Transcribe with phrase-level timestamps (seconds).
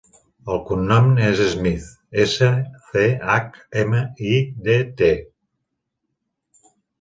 [0.53, 1.85] El cognom és Schmidt:
[2.23, 2.49] essa,
[2.87, 3.03] ce,
[3.33, 5.13] hac, ema, i, de, te.